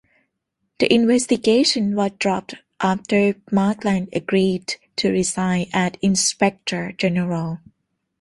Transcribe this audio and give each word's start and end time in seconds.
The 0.79 0.91
investigation 0.91 1.95
was 1.95 2.13
dropped 2.17 2.55
after 2.79 3.35
Markland 3.51 4.09
agreed 4.13 4.77
to 4.95 5.11
resign 5.11 5.67
as 5.73 5.91
inspector 6.01 6.91
general. 6.93 7.59